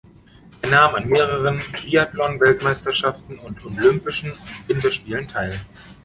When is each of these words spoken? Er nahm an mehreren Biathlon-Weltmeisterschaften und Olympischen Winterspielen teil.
Er 0.63 0.69
nahm 0.71 0.95
an 0.95 1.09
mehreren 1.09 1.59
Biathlon-Weltmeisterschaften 1.59 3.37
und 3.37 3.63
Olympischen 3.63 4.33
Winterspielen 4.65 5.27
teil. 5.27 5.61